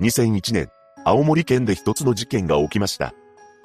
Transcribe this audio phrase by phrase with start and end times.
[0.00, 0.70] 2001年、
[1.04, 3.12] 青森県で一つの事件が起きました。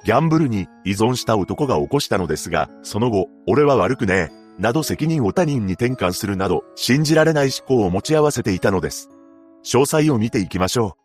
[0.04, 9.08] ギャンブルに依存した男が起こしたのですが、その後、俺は悪くねえ、など責任を他人に転換するなど、信じられない思考を持ち合わせていたのです。
[9.64, 10.96] 詳細を見ていきましょ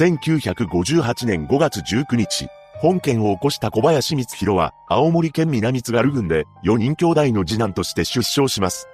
[0.00, 2.48] 1958年5月19日、
[2.80, 8.88] 本件を起こした小林光弘は、青森県南津軽郡で4人兄弟の次男として出生します。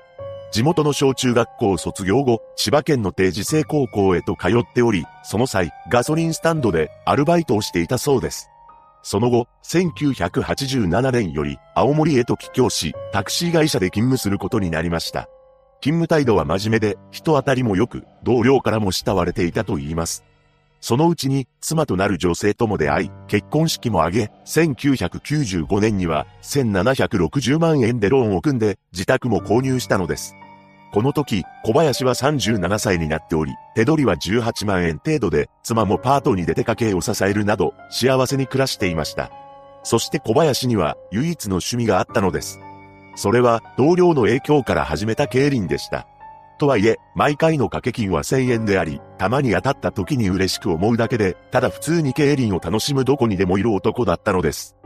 [0.55, 8.51] 地元の小中学校を卒業後、千葉県の定時制高校へと通っており、その際、ガソリンスタンドでアルバイトをしていたそうです。
[9.03, 15.29] その後、1987年より青森へと帰郷し、タクシー会社で勤務することになりました。
[15.81, 20.23] 勤務態度は真面目で、人当たりも良く、同僚からも慕われていたと言います。
[20.81, 30.37] そのうちに妻となる女性とも出会い、結婚式も挙げ、1995年には1760万円でローンを組んで自宅も購入したのです。
[30.95, 39.33] この時、小林は37歳になっており、手取りは18万円程度で、妻もパートに出て家計を支えるなど、幸せに暮らしていました。
[39.83, 42.61] そして小林には唯一の趣味があったのです。
[43.17, 46.07] それは同僚の影響から始めた競輪でした。
[46.61, 54.77] とはいえ、毎回の掛け金は1000円であり、たまに当たった時に嬉しく思うだけで、ただ普通に競輪を楽しむどこにでもいる男だったのです。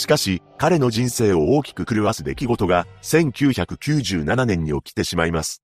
[0.00, 5.62] しかし、彼の人生を大きく狂わす出来事が、1997年に起きてしまいます。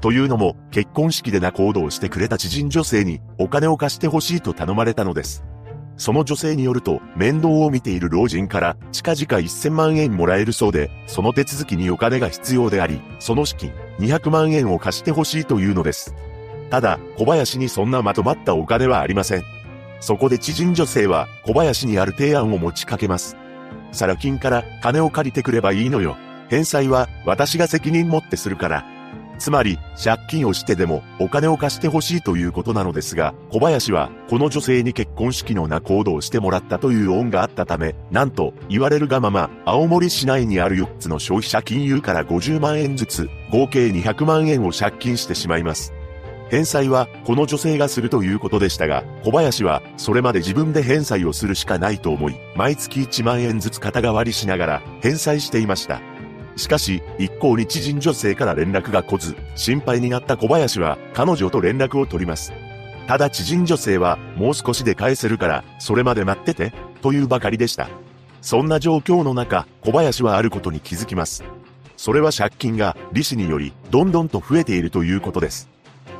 [0.00, 5.44] というのも、結婚式でな行動してくれた知人女性に、お金を貸してほしいと頼まれたのです。
[5.96, 16.14] その女性によると、面倒を見ている老人から近々1000万円もらえるそうで、その手続きにお金が必要であり、その資金200万円を貸してほしいというのです。
[16.70, 19.44] ただ、小林にそんなまとまったお金はありません。
[20.00, 23.36] そこで知人女性は小林にある提案を持ちかけます。
[23.96, 26.16] サラ金から金を借りてくればいいのよ。
[26.48, 28.86] 返済は私が責任持ってするから。
[29.38, 45.92] つまり、借金をしてでもお金を貸してほしいということなのですが、小林はこの女性に結婚式の仲人をしてもらったという恩があったため、なんと言われるがまま、青森市内にある4つの消費者金融から50万円ずつ、合計200万円を借金してしまいます。
[46.50, 56.00] 返済はこの女性がするということでしたが、小林はそれまで自分で返済をするしかないと思い、毎月1万円ずつ肩代わりしながら返済していました。
[56.56, 62.52] しかし、一向に知人女性から連絡が来ず、心配になった小林は彼女と連絡を取ります。
[63.06, 67.88] ただ知人女性はもう少しで返せるから、それまで待ってて、というばかりでした。
[68.40, 71.44] そんな状況の中、小林はあることに気づきます。
[71.96, 75.68] それは借金が利子によりどんどんと増えているということです。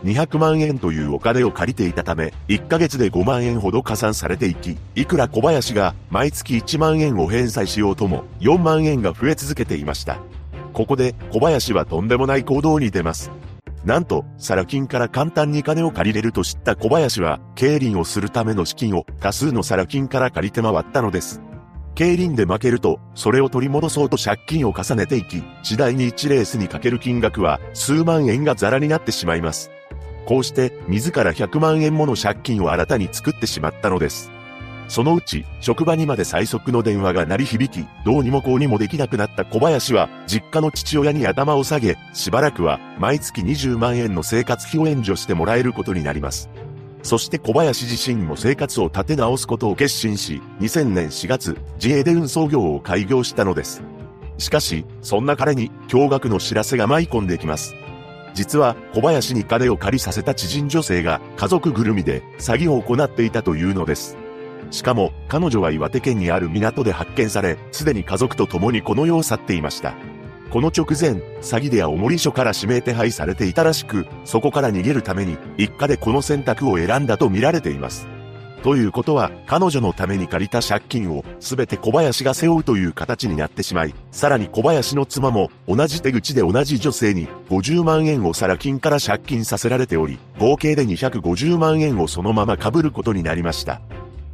[0.07, 10.19] 200万円というお金を借りていたため、1ヶ月で5万円ほど加算されていき、いくら小林が毎月1万円を返済しようとも、4万円が増え続けていました。
[10.73, 13.31] ここで小林はとんでもない行動に出ます。
[13.85, 21.41] なんと、サラ金から簡単に金を借りれると知った小林は、競輪をするための資金を多数のサラ金から借りて回ったのです。
[21.95, 29.71] 競輪で負けると、それを取り戻そうと借金を重ねていき、次第に1レースにかける金額は数万円がザラになってしまいます。
[30.27, 34.31] こうして自ら100万円もの借金を新たに作ってしまったのです。
[34.89, 46.49] そのうち、職場にまで最速の電話が鳴り響き、どうにもこうにもできなくなった小林は、実家の父親に頭を下げ、しばらくは、毎月20万円の生活費を援助してもらえることになります。
[47.03, 53.83] そして小林自身も生活を立て直すことを決心し、2000年4月、自営で運送業を開業したのです。
[54.39, 57.75] しかし、そんな彼に、驚愕の知らせが舞い込んできます。
[58.37, 64.19] 実は小林に金を借りさせた知人女性が家族ぐるみで詐欺を行っていたというのです。
[64.71, 69.95] しかも彼女は岩手県にある港で発見され、すでに家族と共にこの世を去っていました。
[70.51, 78.07] この直前、詐欺で青森署から指名手配されていたらしく、そこから逃げるために一家でこの選択を選んだと見られています。
[78.63, 93.81] ということは、彼女のために借りた借金を全て小林が背負うという形になってしまい、さらに小林の妻も同じ手口で同じ女性に50万円をサラ金から借金させられており、合計で250万円をそのまま被ることになりました。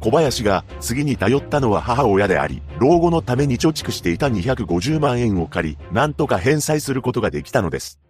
[0.03, 8.02] 小林が次に頼ったのは母親であり、老後のために貯蓄していた250万円を借り、なんとか返済することができたのです。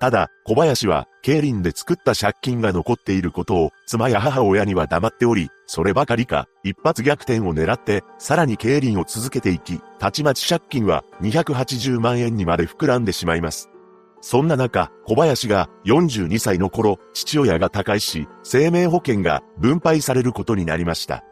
[0.00, 13.70] ただ、小林は、競輪で作った借金が残っていることを、妻や母親には黙っており、そればかりか、一発逆転を狙って、さらに競輪を続けていき、たちまち借金は280万円にまで膨らんでしまいます。
[14.20, 21.24] そんな中、小林が42歳の頃、父親が他界し、生命保険が分配されることになりました。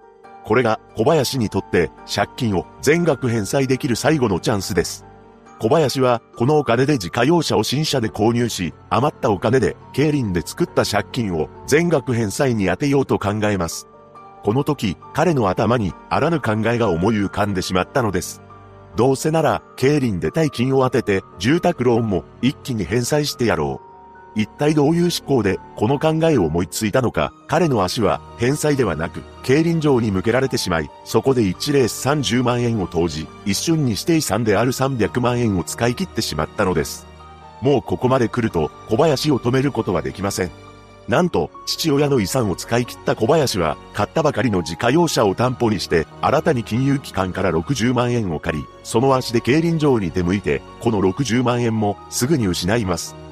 [0.44, 5.04] これが小林にとって借金を全額返済できる最後のチャンスです。
[5.58, 13.88] 小林はこのお金で自家用車を新車で購入し、余ったお金で競輪で作った借金を全額返済に充てようと考えます。
[14.42, 18.42] この時、彼の頭にあらぬ考えが思い浮かんでしまったのです。
[18.96, 23.85] どうせなら、競輪で大金を当てて、住宅ローンも一気に返済してやろう。
[24.36, 37.06] 一体どういう思考でこの考えを思いついたのか、彼の足は返済ではなく、競輪場に向けられてしまい、そこで1レース30万円を投じ、一瞬に指定遺産である300万円を使い切ってしまったのです。
[37.62, 40.50] もうここまで来ると、小林を止めることはできません。
[41.08, 53.25] なんと、父親の遺産を使い切った小林は、買ったばかりの自家用車を担保にして、新たに金融機関から60万円を借り、その足で競輪場に出向いて、この60万円もすぐに失います。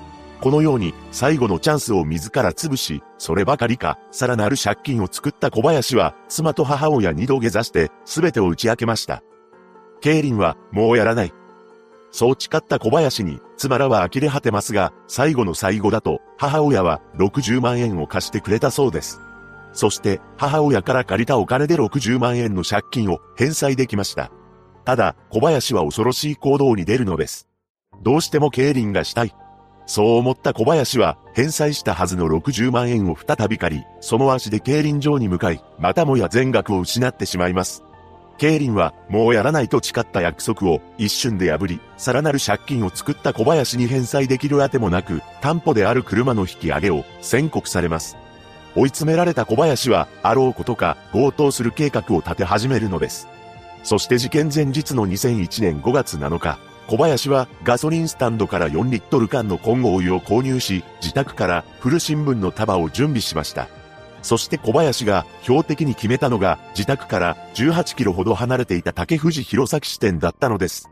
[0.45, 9.23] このように最後のチャンスを自ら潰し、そればかりか、さらなる借金を作った小林は、妻と母親に土下座して、すべてを打ち明けました。
[10.03, 11.33] 競輪は、もうやらない。
[12.11, 19.23] そう誓った小林に、妻らは呆れ果てますが、最後の最後だと、母親は60万円を貸してくれたそうです。
[19.73, 24.31] そして、母親から借りたお金で60万円の借金を返済できました。
[24.85, 27.49] ただ、小林は恐ろしい行動に出るのです。
[28.03, 29.35] どうしても競輪がしたい。
[29.87, 37.83] そう思った小林は、返済したはずの60万円を再び借り、その足で競輪場に向かい、またもや全額を失ってしまいます。
[38.39, 48.17] 競輪は、もうやらないと誓った約束を一瞬で破り、さらなる借金を作った小林に返済できるあてもなく、担保である車の引き上げを宣告されます。
[48.77, 53.29] 追い詰められた小林は、あろうことか強盗する計画を立て始めるのです。
[53.85, 63.69] そして事件前日の2001年5月7日、小林はガソリンスタンドから4リットル缶の混合油を購入し、自宅から古新聞の束を準備しました。
[64.23, 70.91] そして小林が標的に決めたのが自宅から18キロほど離れていた竹藤弘前支店だったのです。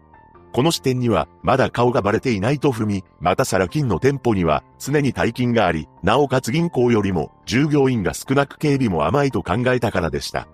[0.53, 10.49] この支店にはまだ顔がバレていないと踏み、またサラ金の店舗には常に大金があり、なおかつ銀行よりも従業員が少なく警備も甘いと考えたからでした。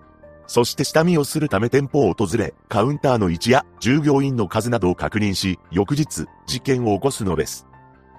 [0.49, 7.67] そして下見をするため店舗を訪れ、カウンターの位置や従業員の数などを確認し、翌日、事件を起こすのです。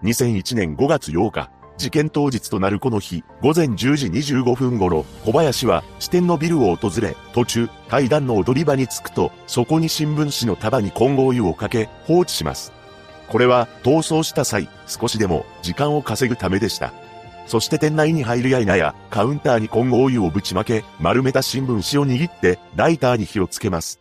[0.05, 12.73] 2001年5月8日、事件当日となるこの日、午前10時25分頃、小林は支店のビルを訪れ、途中、階段の踊り場に着くと、そこに新聞紙の束に混合油をかけ、放置します。
[13.27, 16.93] これは、逃走した際、少しでも時間を稼ぐためでした。
[17.51, 23.99] そして店内に入るや否や、カウンターに混合油をぶちまけ、丸めた新聞紙を握って、ライターに火をつけます。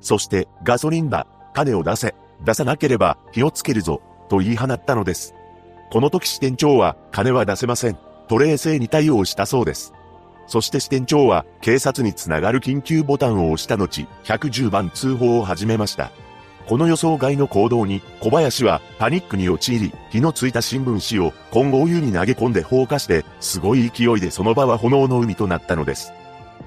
[0.00, 5.32] そして、ガソリンだ、金を出せ、出さなければ火をつけるぞ、と言い放ったのです。
[5.92, 9.92] この時支店長は、金は出せません、と冷静に対応したそうです。
[10.48, 16.10] そして支店長は、警察につながる緊急ボタンを押した後、110番通報を始めました。
[16.68, 26.12] この予想外の行動に小林はパニックに陥り、火のついた新聞紙を混合湯に投げ込んで放火して、すごい勢いでその場は炎の海となったのです。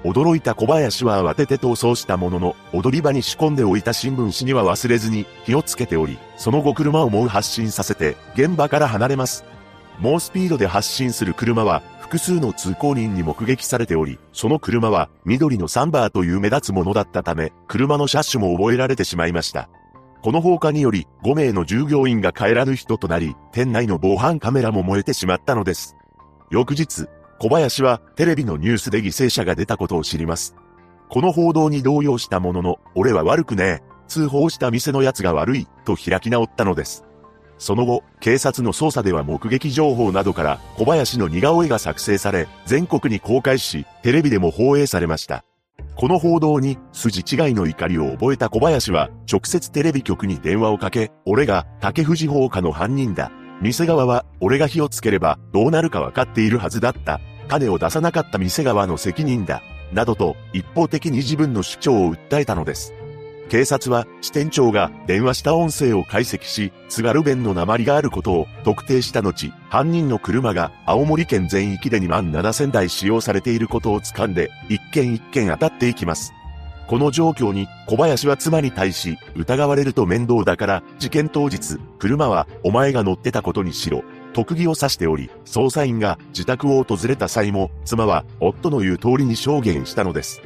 [0.02, 9.44] 驚いた小林は慌てて逃走したものの、踊り場に仕込んでおいた新聞紙には忘れずに火をつけており、その後車を猛発進させて現場から離れます。
[10.00, 19.68] 猛スピードで発進する車は複数の通行人に目撃されており、その車は緑のサンバーという目立つものだったため、車の車種も覚えられてしまいました。
[20.22, 25.96] この放火により5名の従業員が帰らぬ人となり、店内の防犯カメラも燃えてしまったのです。
[26.50, 27.06] 翌日、
[27.40, 30.54] 小林はテレビのニュースで犠牲者が出たことを知ります。
[31.08, 33.92] この報道に動揺したものの、俺は悪くねえ。
[34.06, 37.04] 通報した店の奴が悪い、と開き直ったのです。
[37.58, 45.44] その後、警察の捜査では目撃情報などから小林の似顔絵が作成され、全国に公開し、テレビでも放映されました。
[45.94, 53.30] この報道に筋違いの怒りを覚えた小林は直接テレビ局に電話をかけ、俺が竹藤放火の犯人だ。
[53.60, 57.20] 店側は俺が火をつければどうなるかわかっているはずだった。
[57.48, 59.62] 金を出さなかった店側の責任だ。
[59.92, 62.94] などと一方的に自分の主張を訴えたのです。
[63.48, 76.32] 警察は支店長が電話した音声を解析し、津軽弁の鉛があることを特定した後、犯人の車が青森県全域で2万7000台使用されていることを掴んで、一件一件当たっていきます。
[76.88, 84.02] この状況に小林は妻に対し、疑われると面倒だから、事件当日、車はお前が乗ってたことにしろ。
[84.32, 90.42] 特技を指しており、捜査員が自宅を訪れた際も、妻は夫の言う通りに証言したのです。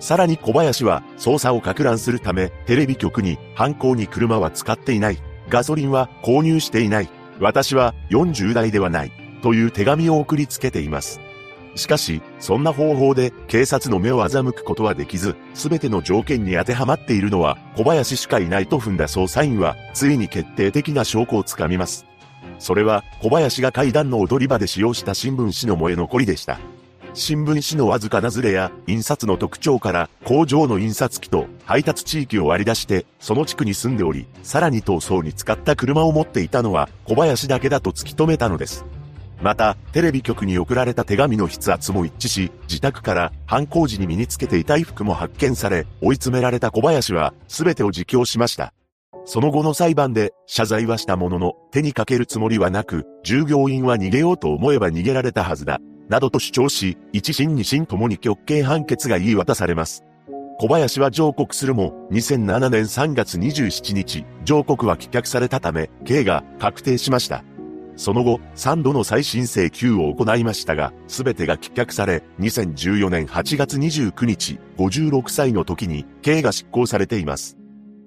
[0.00, 5.18] さらに小林は捜査をか乱するためテレビ局に犯行に車は使っていない。
[5.48, 7.08] ガソリンは購入していない。
[7.38, 9.12] 私は40代ではない。
[9.42, 11.20] という手紙を送りつけています。
[11.76, 22.06] しかし、そんな方法で警察の目を欺くことはできず、すべての条件に当てはまっているのは小林しかいないと踏んだ捜査員は、ついに決定的な証拠をつかみます。
[22.58, 26.58] それは、小林が階段の踊り場で使用した新聞紙の燃え残りでした。
[27.16, 38.84] 新聞紙のわずかなズレや印刷の特徴から工場の印刷機と配達地域を割り出してその地区に住んでおり、さらに逃走に使った車を持っていたのは小林だけだと突き止めたのです。
[39.40, 48.74] また、テレビ局に送られた手紙の筆圧も一致し、自宅から犯行時に身につけていた衣服も発見され、追い詰められた小林は全てを自供しました。
[49.24, 55.80] その後の裁判で謝罪はしたものの手にかけるつもりはなく、従業員は逃げようと思えば逃げられたはずだ。
[56.08, 60.04] などと主張し、一審二審ともに極刑判決が言い渡されます。
[60.58, 67.44] 小林は上告するも、2007年3月27日、上告は棄却されたため、刑が確定しました。
[67.96, 77.58] その後、3度の再審請求を行いましたが、すべてが棄却され、2014年8月29日、56歳の時に、刑が執行されています。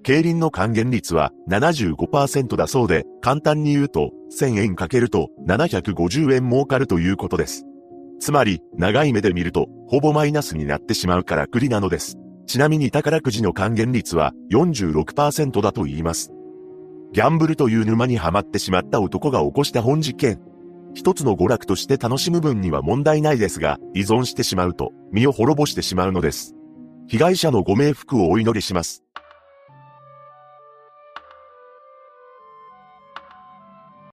[0.01, 7.65] 競輪の還元率は75%だそうで、簡単に言うと、1000円かけると750円儲かるということです。
[8.19, 12.17] つまり、長い目で見ると、ほぼマイナスになってしまうからくりなのです。
[12.45, 16.31] ちなみに宝くじの還元率は46%だと言います。
[17.11, 20.41] ギャンブルという沼にはまってしまった男が起こした本事件。
[20.93, 26.55] 一つの娯楽として楽しむ分には問題ないですが、依存してしまうと、身を滅ぼしてしまうのです。
[27.07, 29.03] 被害者のご冥福をお祈りします。